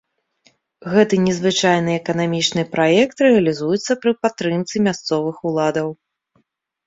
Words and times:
Гэты 0.93 1.15
незвычайны 1.25 1.91
эканамічны 1.99 2.63
праект 2.75 3.17
рэалізуецца 3.27 3.91
пры 4.05 4.11
падтрымцы 4.23 4.75
мясцовых 4.87 5.35
уладаў. 5.51 5.89